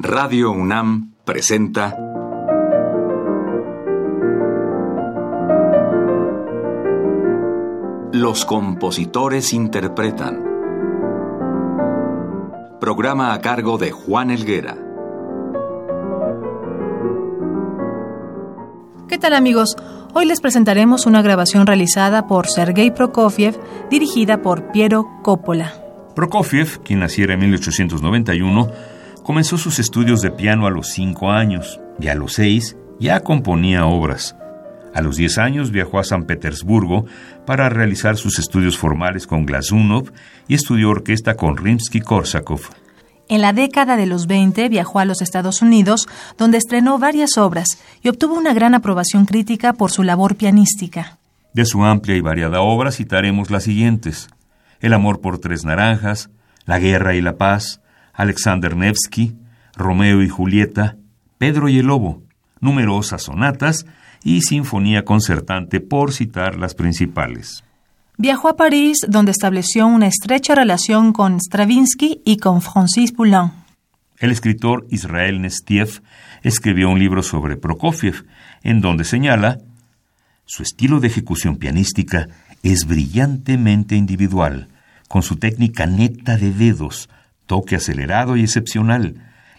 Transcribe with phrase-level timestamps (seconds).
[0.00, 1.96] Radio UNAM presenta
[8.12, 10.44] Los compositores interpretan.
[12.80, 14.76] Programa a cargo de Juan Elguera.
[19.08, 19.74] ¿Qué tal amigos?
[20.14, 23.58] Hoy les presentaremos una grabación realizada por Sergei Prokofiev,
[23.90, 25.72] dirigida por Piero Coppola.
[26.14, 28.68] Prokofiev, quien naciera en 1891,
[29.22, 33.86] comenzó sus estudios de piano a los cinco años y a los seis ya componía
[33.86, 34.36] obras.
[34.94, 37.04] A los 10 años viajó a San Petersburgo
[37.46, 40.12] para realizar sus estudios formales con Glazunov
[40.48, 42.60] y estudió orquesta con Rimsky-Korsakov.
[43.28, 47.66] En la década de los 20 viajó a los Estados Unidos, donde estrenó varias obras
[48.02, 51.18] y obtuvo una gran aprobación crítica por su labor pianística.
[51.52, 54.28] De su amplia y variada obra citaremos las siguientes:
[54.80, 56.30] El amor por tres naranjas,
[56.64, 57.80] La guerra y la paz,
[58.18, 59.36] Alexander Nevsky,
[59.76, 60.96] Romeo y Julieta,
[61.38, 62.24] Pedro y el Lobo,
[62.60, 63.86] numerosas sonatas
[64.24, 67.62] y sinfonía concertante, por citar las principales.
[68.16, 73.52] Viajó a París, donde estableció una estrecha relación con Stravinsky y con Francis Poulenc.
[74.18, 76.02] El escritor Israel Nestiev
[76.42, 78.26] escribió un libro sobre Prokofiev,
[78.64, 79.58] en donde señala
[80.44, 82.26] su estilo de ejecución pianística
[82.64, 84.66] es brillantemente individual,
[85.06, 87.08] con su técnica neta de dedos,
[87.48, 89.16] toque acelerado y excepcional,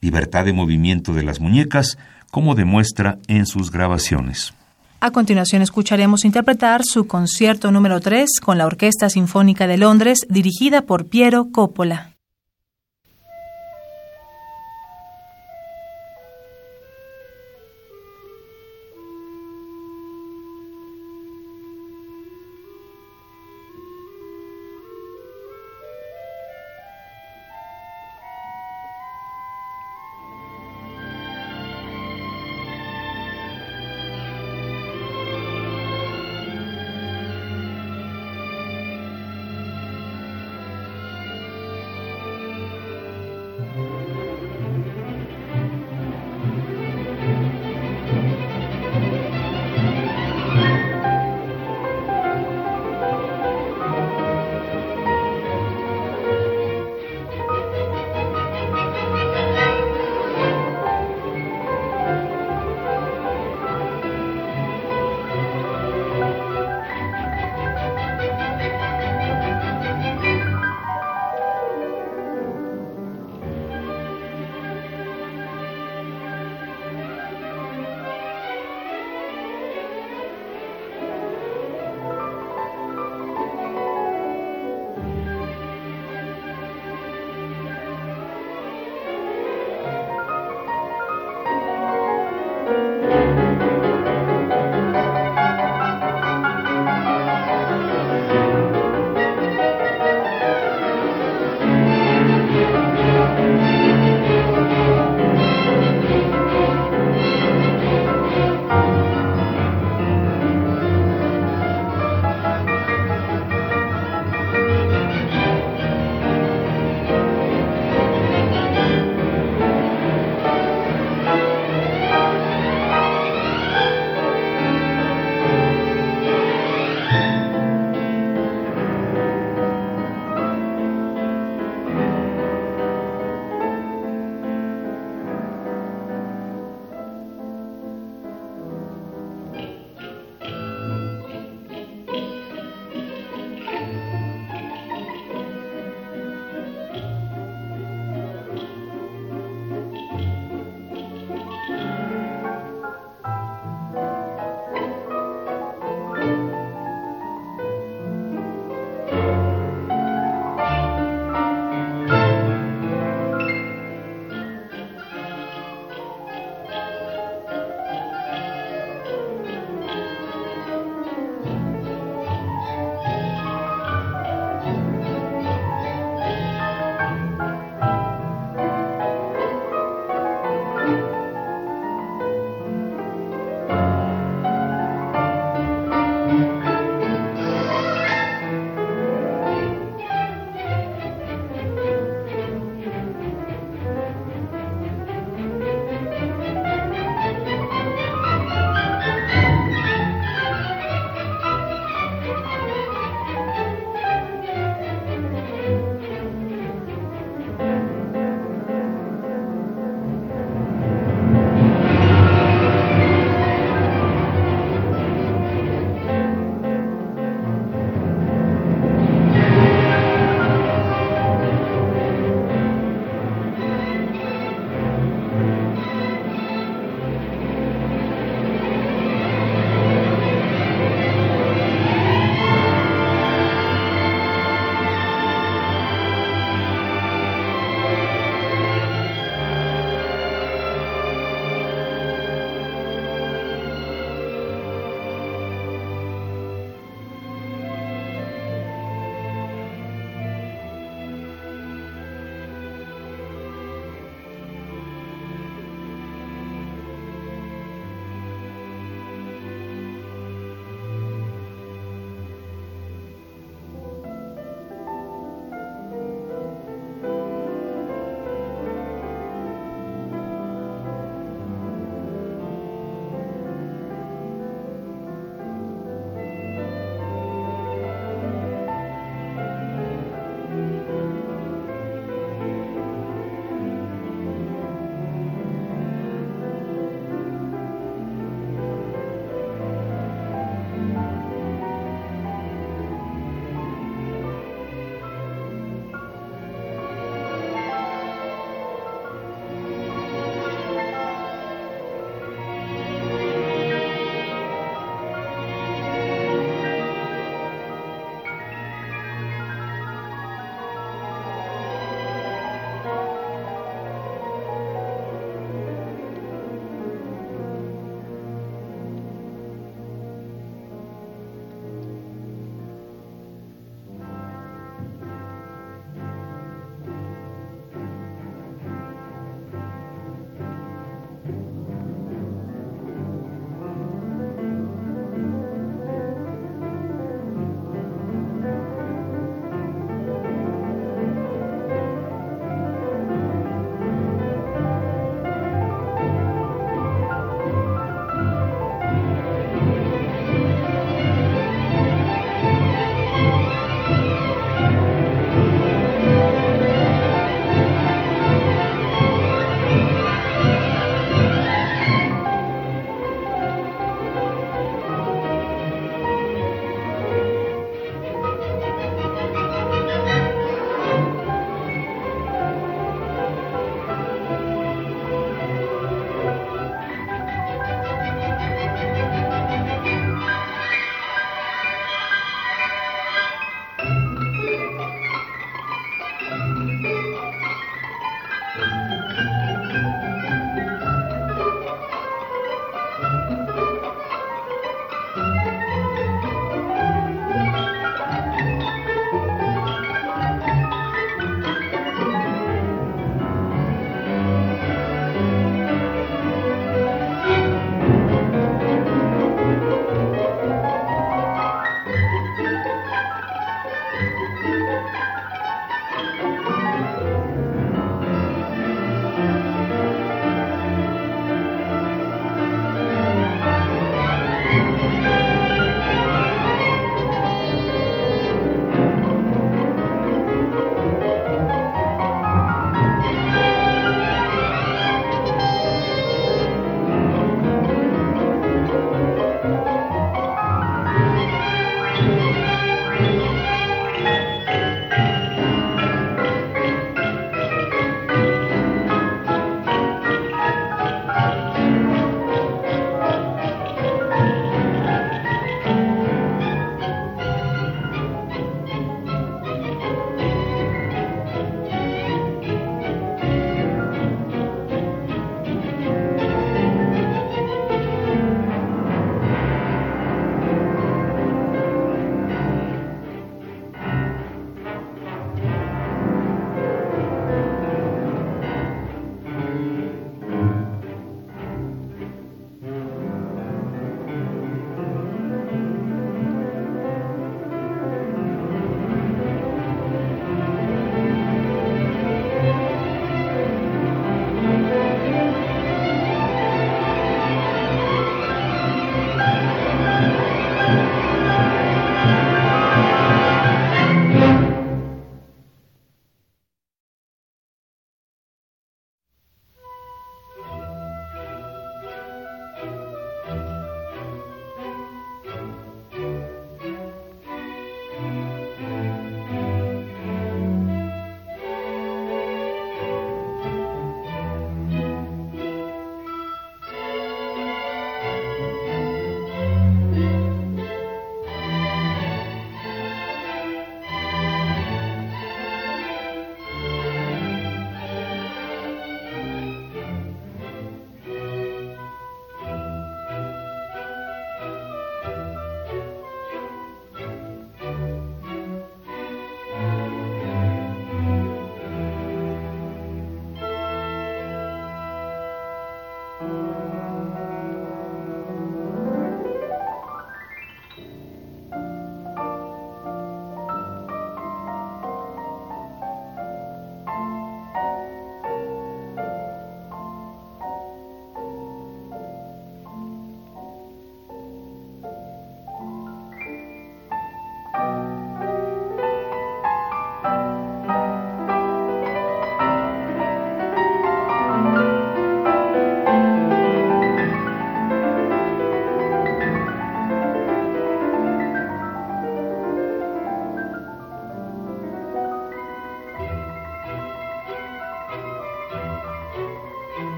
[0.00, 1.98] libertad de movimiento de las muñecas,
[2.30, 4.54] como demuestra en sus grabaciones.
[5.00, 10.82] A continuación escucharemos interpretar su concierto número 3 con la Orquesta Sinfónica de Londres dirigida
[10.82, 12.11] por Piero Coppola.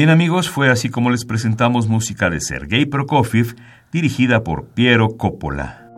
[0.00, 3.54] Bien amigos, fue así como les presentamos música de Sergei Prokofiev,
[3.92, 5.90] dirigida por Piero Coppola.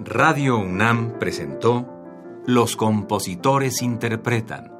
[0.00, 1.86] Radio UNAM presentó
[2.44, 4.72] Los compositores interpretan,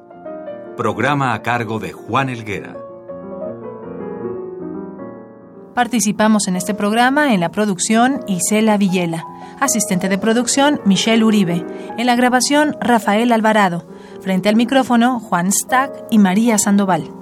[0.75, 2.88] programa a cargo de Juan Elguera.
[5.79, 9.25] Participamos en este programa en la producción Isela Villela,
[9.61, 11.65] asistente de producción Michelle Uribe,
[11.97, 13.87] en la grabación Rafael Alvarado,
[14.21, 17.18] frente al micrófono Juan Stack y María Sandoval.